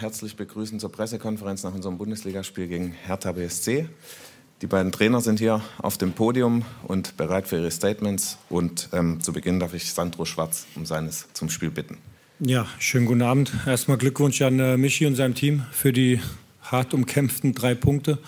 [0.00, 3.88] herzlich begrüßen zur Pressekonferenz nach unserem Bundesligaspiel gegen Hertha BSC.
[4.62, 8.38] Die beiden Trainer sind hier auf dem Podium und bereit für ihre Statements.
[8.48, 11.98] Und ähm, zu Beginn darf ich Sandro Schwarz um seines zum Spiel bitten.
[12.38, 13.52] Ja, schönen guten Abend.
[13.66, 16.20] Erstmal Glückwunsch an äh, Michi und seinem Team für die
[16.62, 18.18] hart umkämpften drei Punkte.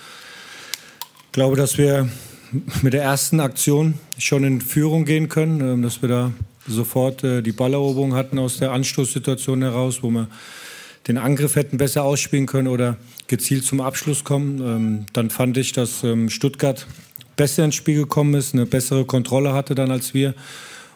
[1.27, 2.09] Ich glaube, dass wir
[2.82, 6.32] mit der ersten Aktion schon in Führung gehen können, äh, dass wir da
[6.66, 10.27] sofort äh, die Balleroberung hatten aus der Anstoßsituation heraus, wo wir
[11.09, 12.96] den Angriff hätten besser ausspielen können oder
[13.27, 14.61] gezielt zum Abschluss kommen.
[14.61, 16.86] Ähm, dann fand ich, dass ähm, Stuttgart
[17.36, 20.35] besser ins Spiel gekommen ist, eine bessere Kontrolle hatte dann als wir,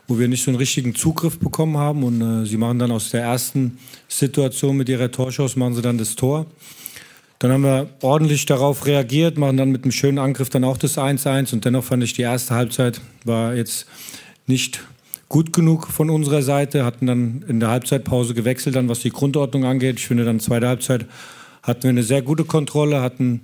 [0.06, 2.04] wo wir nicht so einen richtigen Zugriff bekommen haben.
[2.04, 5.96] Und äh, sie machen dann aus der ersten Situation mit ihrer Torschuss, machen sie dann
[5.96, 6.46] das Tor.
[7.38, 10.98] Dann haben wir ordentlich darauf reagiert, machen dann mit einem schönen Angriff dann auch das
[10.98, 11.52] 1-1.
[11.54, 13.86] Und dennoch fand ich, die erste Halbzeit war jetzt
[14.46, 14.84] nicht
[15.34, 19.64] gut genug von unserer Seite, hatten dann in der Halbzeitpause gewechselt, dann was die Grundordnung
[19.64, 19.98] angeht.
[19.98, 21.06] Ich finde, dann zweite Halbzeit
[21.64, 23.40] hatten wir eine sehr gute Kontrolle, hatten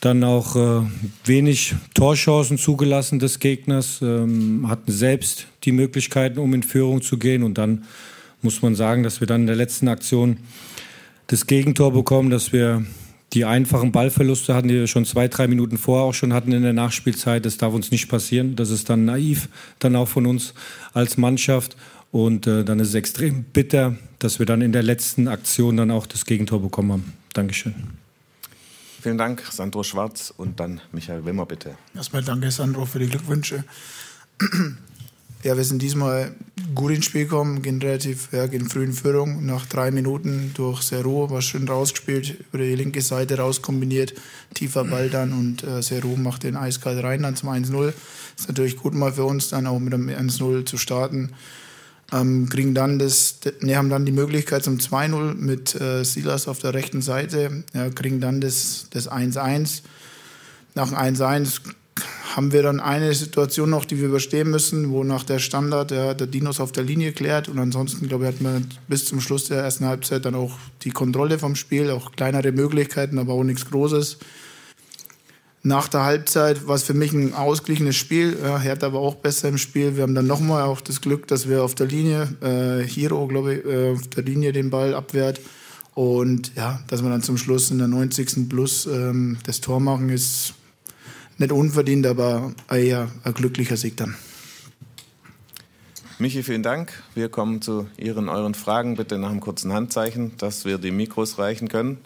[0.00, 0.86] dann auch äh,
[1.26, 7.42] wenig Torchancen zugelassen des Gegners, ähm, hatten selbst die Möglichkeiten, um in Führung zu gehen.
[7.42, 7.84] Und dann
[8.40, 10.38] muss man sagen, dass wir dann in der letzten Aktion
[11.26, 12.86] das Gegentor bekommen, dass wir
[13.34, 16.62] die einfachen Ballverluste hatten, die wir schon zwei, drei Minuten vorher auch schon hatten in
[16.62, 17.44] der Nachspielzeit.
[17.44, 18.56] Das darf uns nicht passieren.
[18.56, 19.48] Das ist dann naiv,
[19.78, 20.54] dann auch von uns
[20.94, 21.76] als Mannschaft.
[22.10, 25.90] Und äh, dann ist es extrem bitter, dass wir dann in der letzten Aktion dann
[25.90, 27.12] auch das Gegentor bekommen haben.
[27.34, 27.74] Dankeschön.
[29.00, 31.76] Vielen Dank, Sandro Schwarz und dann Michael Wimmer, bitte.
[31.94, 33.64] Erstmal danke, Sandro, für die Glückwünsche.
[35.44, 36.32] Ja, wir sind diesmal
[36.74, 39.46] gut ins Spiel gekommen, gehen relativ, ja, gehen früh in Führung.
[39.46, 44.14] Nach drei Minuten durch Seru war schön rausgespielt, über die linke Seite rauskombiniert,
[44.54, 47.92] tiefer Ball dann und äh, Seru macht den eiskalt rein dann zum 1-0.
[48.36, 51.30] Ist natürlich gut mal für uns dann auch mit dem 1-0 zu starten.
[52.12, 56.58] Ähm, kriegen dann das, ne, haben dann die Möglichkeit zum 2-0 mit äh, Silas auf
[56.58, 59.82] der rechten Seite, ja, kriegen dann das 1-1.
[60.74, 61.60] Nach 1-1
[62.38, 66.14] haben wir dann eine Situation noch, die wir überstehen müssen, wo nach der Standard der,
[66.14, 67.48] der Dinos auf der Linie klärt.
[67.48, 70.90] Und ansonsten, glaube ich, hat man bis zum Schluss der ersten Halbzeit dann auch die
[70.90, 74.18] Kontrolle vom Spiel, auch kleinere Möglichkeiten, aber auch nichts Großes.
[75.64, 78.38] Nach der Halbzeit war es für mich ein ausgeglichenes Spiel.
[78.40, 79.96] Ja, Hertha war auch besser im Spiel.
[79.96, 83.54] Wir haben dann nochmal auch das Glück, dass wir auf der Linie, äh, Hiro, glaube
[83.54, 85.40] ich, äh, auf der Linie den Ball abwehrt.
[85.96, 88.48] Und ja, dass wir dann zum Schluss in der 90.
[88.48, 90.54] Plus ähm, das Tor machen, ist
[91.38, 94.16] nicht unverdient, aber eher ein glücklicher Sieg dann.
[96.18, 96.92] Michi, vielen Dank.
[97.14, 98.96] Wir kommen zu Ihren, euren Fragen.
[98.96, 101.98] Bitte nach einem kurzen Handzeichen, dass wir die Mikros reichen können.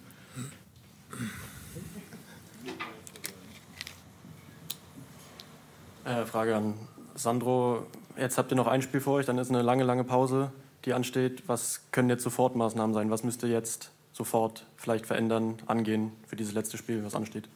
[6.04, 6.74] Äh, Frage an
[7.14, 7.86] Sandro.
[8.18, 10.52] Jetzt habt ihr noch ein Spiel vor euch, dann ist eine lange, lange Pause,
[10.84, 11.44] die ansteht.
[11.46, 13.10] Was können jetzt Sofortmaßnahmen sein?
[13.10, 17.48] Was müsst ihr jetzt sofort vielleicht verändern, angehen für dieses letzte Spiel, was ansteht?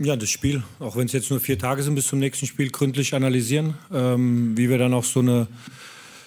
[0.00, 2.70] Ja, das Spiel, auch wenn es jetzt nur vier Tage sind bis zum nächsten Spiel,
[2.70, 5.48] gründlich analysieren, ähm, wie wir dann auch so eine,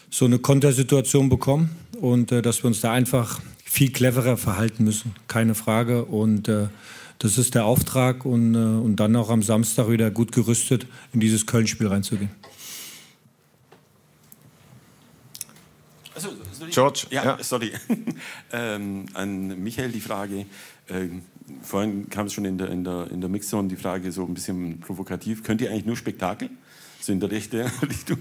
[0.10, 5.16] so eine Kontersituation bekommen und äh, dass wir uns da einfach viel cleverer verhalten müssen,
[5.30, 6.04] keine Frage.
[6.04, 6.68] Und äh,
[7.20, 11.22] das ist der Auftrag und, äh, und dann auch am Samstag wieder gut gerüstet in
[11.22, 12.32] dieses Köln-Spiel reinzugehen.
[16.14, 16.28] Also,
[16.72, 17.44] George, ja, ja.
[17.44, 17.72] sorry.
[18.52, 20.46] ähm, an Michael die Frage.
[20.90, 21.22] Ähm,
[21.62, 24.34] vorhin kam es schon in der, in der, in der Mixzone die Frage so ein
[24.34, 25.44] bisschen provokativ.
[25.44, 26.50] Könnt ihr eigentlich nur Spektakel?
[27.02, 28.20] So in der rechten Richtung.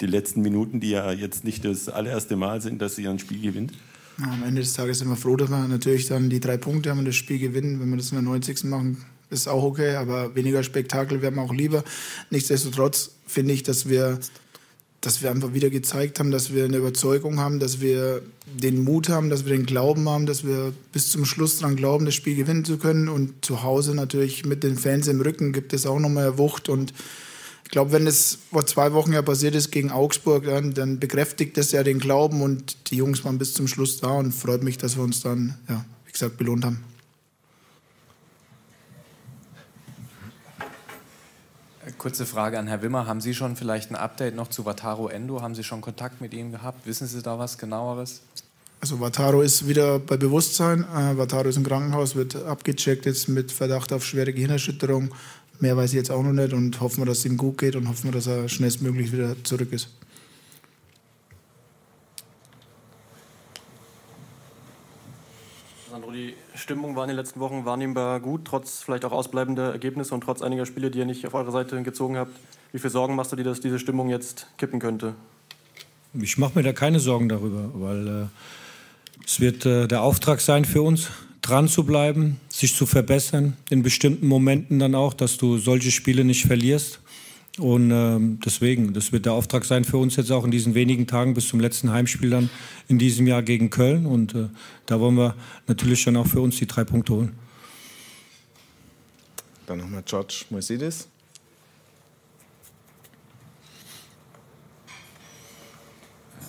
[0.00, 3.40] Die letzten Minuten, die ja jetzt nicht das allererste Mal sind, dass ihr ein Spiel
[3.40, 3.72] gewinnt.
[4.18, 6.90] Ja, am Ende des Tages sind wir froh, dass wir natürlich dann die drei Punkte
[6.90, 7.80] haben und das Spiel gewinnen.
[7.80, 8.64] Wenn wir das in der 90.
[8.64, 11.84] machen, ist auch okay, aber weniger Spektakel wäre mir auch lieber.
[12.30, 14.18] Nichtsdestotrotz finde ich, dass wir
[15.06, 19.08] dass wir einfach wieder gezeigt haben, dass wir eine Überzeugung haben, dass wir den Mut
[19.08, 22.34] haben, dass wir den Glauben haben, dass wir bis zum Schluss daran glauben, das Spiel
[22.34, 23.08] gewinnen zu können.
[23.08, 26.68] Und zu Hause natürlich mit den Fans im Rücken gibt es auch nochmal Wucht.
[26.68, 26.92] Und
[27.62, 31.56] ich glaube, wenn es vor zwei Wochen ja passiert ist gegen Augsburg, dann, dann bekräftigt
[31.56, 34.76] das ja den Glauben und die Jungs waren bis zum Schluss da und freut mich,
[34.76, 36.80] dass wir uns dann, ja, wie gesagt, belohnt haben.
[42.06, 43.08] Kurze Frage an Herr Wimmer.
[43.08, 45.42] Haben Sie schon vielleicht ein Update noch zu Wataru Endo?
[45.42, 46.86] Haben Sie schon Kontakt mit ihm gehabt?
[46.86, 48.20] Wissen Sie da was genaueres?
[48.80, 50.84] Also Wataru ist wieder bei Bewusstsein.
[50.84, 55.12] Äh, Wataru ist im Krankenhaus, wird abgecheckt jetzt mit Verdacht auf schwere Gehirnerschütterung.
[55.58, 57.74] Mehr weiß ich jetzt auch noch nicht und hoffen wir, dass es ihm gut geht
[57.74, 59.88] und hoffen wir, dass er schnellstmöglich wieder zurück ist.
[66.16, 70.22] Die Stimmung war in den letzten Wochen wahrnehmbar gut, trotz vielleicht auch ausbleibender Ergebnisse und
[70.22, 72.32] trotz einiger Spiele, die ihr nicht auf eure Seite gezogen habt.
[72.72, 75.14] Wie viel Sorgen machst du dir, dass diese Stimmung jetzt kippen könnte?
[76.14, 80.64] Ich mache mir da keine Sorgen darüber, weil äh, es wird äh, der Auftrag sein
[80.64, 81.10] für uns,
[81.42, 86.24] dran zu bleiben, sich zu verbessern, in bestimmten Momenten dann auch, dass du solche Spiele
[86.24, 87.00] nicht verlierst.
[87.58, 91.06] Und ähm, deswegen, das wird der Auftrag sein für uns jetzt auch in diesen wenigen
[91.06, 92.50] Tagen bis zum letzten Heimspiel dann
[92.88, 94.04] in diesem Jahr gegen Köln.
[94.04, 94.48] Und äh,
[94.84, 95.34] da wollen wir
[95.66, 97.32] natürlich schon auch für uns die drei Punkte holen.
[99.66, 101.08] Dann nochmal George Moisidis.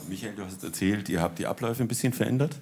[0.10, 2.58] Michael, du hast erzählt, ihr habt die Abläufe ein bisschen verändert.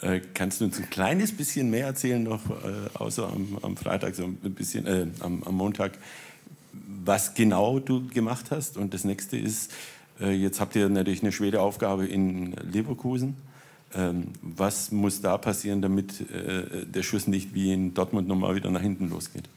[0.00, 4.14] Äh, kannst du uns ein kleines bisschen mehr erzählen noch, äh, außer am, am, Freitag,
[4.14, 5.98] so ein bisschen, äh, am, am, Montag,
[7.04, 8.76] was genau du gemacht hast?
[8.76, 9.72] Und das nächste ist,
[10.20, 13.36] äh, jetzt habt ihr natürlich eine schwere Aufgabe in Leverkusen.
[13.94, 18.70] Ähm, was muss da passieren, damit äh, der Schuss nicht wie in Dortmund nochmal wieder
[18.70, 19.48] nach hinten losgeht?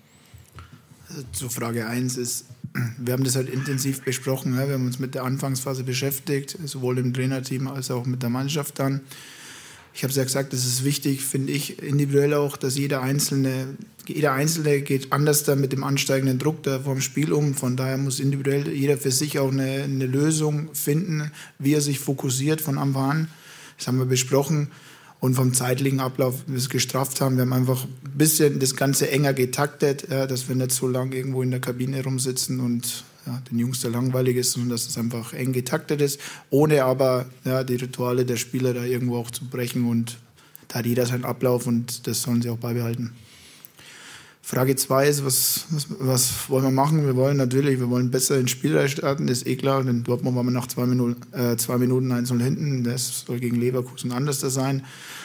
[1.10, 2.46] Also zu Frage 1 ist,
[2.98, 4.56] wir haben das halt intensiv besprochen.
[4.56, 8.80] Wir haben uns mit der Anfangsphase beschäftigt, sowohl im Trainerteam als auch mit der Mannschaft
[8.80, 9.02] dann.
[9.94, 13.76] Ich habe es ja gesagt, es ist wichtig, finde ich, individuell auch, dass jeder Einzelne,
[14.08, 17.54] jeder Einzelne geht anders da mit dem ansteigenden Druck da vom Spiel um.
[17.54, 22.00] Von daher muss individuell jeder für sich auch eine, eine Lösung finden, wie er sich
[22.00, 23.28] fokussiert von Anfang an.
[23.78, 24.70] Das haben wir besprochen
[25.20, 27.36] und vom zeitlichen Ablauf wir es gestrafft haben.
[27.36, 31.42] Wir haben einfach ein bisschen das Ganze enger getaktet, dass wir nicht so lange irgendwo
[31.44, 35.34] in der Kabine rumsitzen und ja, den Jungs da langweilig ist, sondern dass es einfach
[35.34, 36.20] eng getaktet ist,
[36.50, 40.18] ohne aber ja, die Rituale der Spieler da irgendwo auch zu brechen und
[40.68, 43.14] da hat jeder seinen Ablauf und das sollen sie auch beibehalten.
[44.44, 47.06] Frage 2 ist, was, was, was, wollen wir machen?
[47.06, 49.84] Wir wollen natürlich, wir wollen besser ins Spiel starten, ist eh klar.
[49.84, 52.84] Denn Dortmund waren wir nach zwei Minuten, äh, zwei Minuten 1 hinten.
[52.84, 54.84] Das soll gegen Leverkusen anders sein.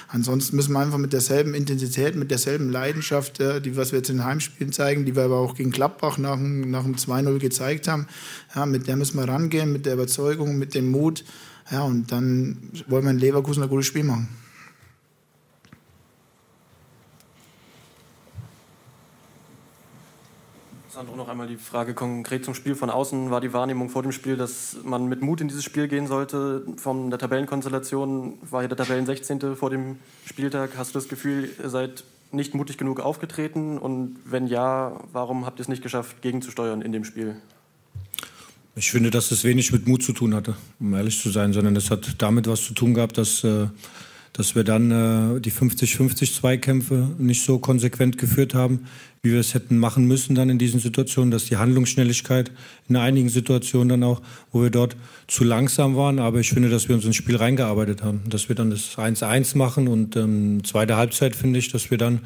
[0.08, 4.10] Ansonsten müssen wir einfach mit derselben Intensität, mit derselben Leidenschaft, äh, die was wir jetzt
[4.10, 8.06] in Heimspielen zeigen, die wir aber auch gegen Gladbach nach, nach dem 2-0 gezeigt haben,
[8.54, 11.24] ja, mit der müssen wir rangehen, mit der Überzeugung, mit dem Mut.
[11.70, 14.28] Ja, und dann wollen wir in Leverkusen ein gutes Spiel machen.
[20.96, 23.30] Sandro, noch einmal die Frage konkret zum Spiel von außen.
[23.30, 26.64] War die Wahrnehmung vor dem Spiel, dass man mit Mut in dieses Spiel gehen sollte?
[26.78, 29.56] Von der Tabellenkonstellation war hier der Tabellen 16.
[29.56, 30.70] vor dem Spieltag.
[30.78, 33.76] Hast du das Gefühl, ihr seid nicht mutig genug aufgetreten?
[33.76, 37.36] Und wenn ja, warum habt ihr es nicht geschafft, gegenzusteuern in dem Spiel?
[38.74, 41.76] Ich finde, dass es wenig mit Mut zu tun hatte, um ehrlich zu sein, sondern
[41.76, 43.66] es hat damit was zu tun gehabt, dass äh,
[44.36, 48.86] dass wir dann äh, die 50-50 Zweikämpfe nicht so konsequent geführt haben,
[49.22, 52.52] wie wir es hätten machen müssen dann in diesen Situationen, dass die Handlungsschnelligkeit
[52.88, 54.20] in einigen Situationen dann auch,
[54.52, 54.96] wo wir dort
[55.26, 58.56] zu langsam waren, aber ich finde, dass wir uns ins Spiel reingearbeitet haben, dass wir
[58.56, 62.20] dann das 1-1 machen und ähm, zweite Halbzeit finde ich, dass wir dann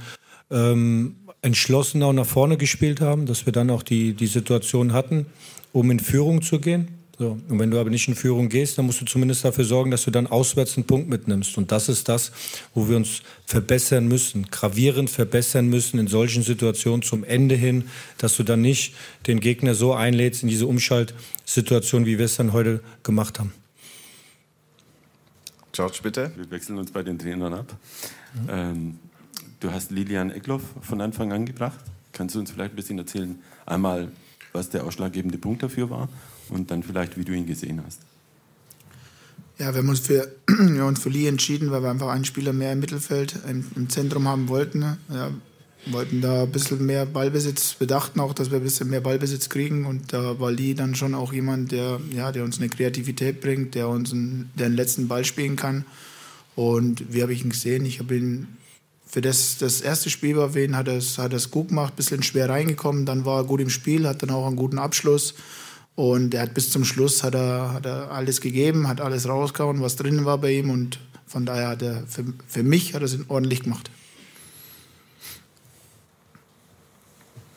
[0.51, 5.27] ähm, entschlossen auch nach vorne gespielt haben, dass wir dann auch die, die Situation hatten,
[5.73, 7.39] um in Führung zu gehen so.
[7.51, 10.05] Und wenn du aber nicht in Führung gehst, dann musst du zumindest dafür sorgen, dass
[10.05, 11.59] du dann auswärts einen Punkt mitnimmst.
[11.59, 12.33] Und das ist das,
[12.75, 18.39] wo wir uns verbessern müssen, gravierend verbessern müssen in solchen Situationen zum Ende hin, dass
[18.39, 18.95] du dann nicht
[19.27, 23.53] den Gegner so einlädst in diese Umschaltsituation, wie wir es dann heute gemacht haben.
[25.73, 26.33] George, bitte.
[26.37, 27.77] Wir wechseln uns bei den Trainern ab.
[28.33, 28.49] Mhm.
[28.49, 28.99] Ähm,
[29.61, 31.81] du hast Lilian Eckloff von Anfang an gebracht.
[32.13, 34.11] Kannst du uns vielleicht ein bisschen erzählen, einmal,
[34.53, 36.09] was der ausschlaggebende Punkt dafür war
[36.49, 38.01] und dann vielleicht, wie du ihn gesehen hast.
[39.59, 42.25] Ja, wir haben uns für, wir haben uns für Lee entschieden, weil wir einfach einen
[42.25, 44.97] Spieler mehr im Mittelfeld, im, im Zentrum haben wollten.
[45.13, 45.31] Ja,
[45.87, 49.49] wollten da ein bisschen mehr Ballbesitz, wir dachten auch, dass wir ein bisschen mehr Ballbesitz
[49.49, 53.41] kriegen und da war Lee dann schon auch jemand, der, ja, der uns eine Kreativität
[53.41, 55.85] bringt, der uns einen, der den letzten Ball spielen kann.
[56.55, 57.87] Und wie habe ich ihn gesehen?
[57.87, 58.49] Ich habe ihn
[59.11, 61.97] für das, das erste Spiel war für ihn, hat er es hat gut gemacht, ein
[61.97, 65.35] bisschen schwer reingekommen, dann war er gut im Spiel, hat dann auch einen guten Abschluss.
[65.97, 69.83] Und er hat bis zum Schluss hat er, hat er alles gegeben, hat alles rausgehauen,
[69.83, 70.71] was drin war bei ihm.
[70.71, 73.91] Und von daher hat er für, für mich hat er es ordentlich gemacht.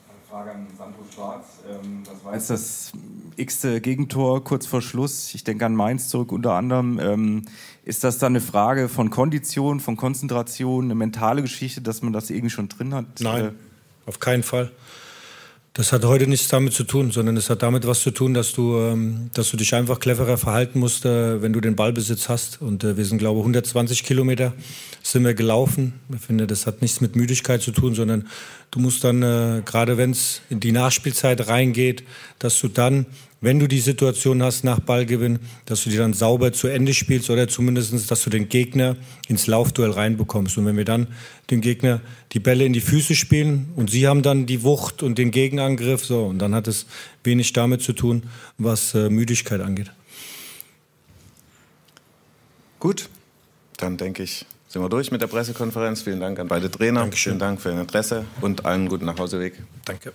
[0.10, 1.46] Eine Frage an Sandro Schwarz.
[1.70, 2.92] Ähm, das war jetzt das
[3.36, 5.34] x-te Gegentor kurz vor Schluss.
[5.36, 7.00] Ich denke an Mainz zurück unter anderem.
[7.00, 7.46] Ähm,
[7.86, 12.30] ist das dann eine Frage von Kondition, von Konzentration, eine mentale Geschichte, dass man das
[12.30, 13.06] irgendwie schon drin hat?
[13.20, 13.52] Nein, äh,
[14.06, 14.72] auf keinen Fall.
[15.76, 18.54] Das hat heute nichts damit zu tun, sondern es hat damit was zu tun, dass
[18.54, 22.62] du, ähm, dass du dich einfach cleverer verhalten musst, äh, wenn du den Ballbesitz hast.
[22.62, 24.54] Und äh, wir sind, glaube ich, 120 Kilometer
[25.02, 25.94] sind wir gelaufen.
[26.14, 28.28] Ich finde, das hat nichts mit Müdigkeit zu tun, sondern
[28.70, 32.04] du musst dann, äh, gerade wenn es in die Nachspielzeit reingeht,
[32.38, 33.08] dass du dann
[33.44, 37.30] wenn du die Situation hast nach Ballgewinn, dass du die dann sauber zu Ende spielst
[37.30, 38.96] oder zumindest, dass du den Gegner
[39.28, 40.58] ins Laufduell reinbekommst.
[40.58, 41.08] Und wenn wir dann
[41.52, 42.00] dem Gegner
[42.32, 46.06] die Bälle in die Füße spielen und sie haben dann die Wucht und den Gegenangriff,
[46.06, 46.86] so, und dann hat es
[47.26, 48.24] wenig damit zu tun,
[48.58, 49.92] was äh, Müdigkeit angeht.
[52.80, 53.10] Gut,
[53.76, 56.02] dann denke ich, sind wir durch mit der Pressekonferenz.
[56.02, 57.02] Vielen Dank an beide Trainer.
[57.02, 57.34] Dankeschön.
[57.34, 59.62] Vielen Dank für Ihr Interesse und allen guten Nachhauseweg.
[59.84, 60.14] Danke.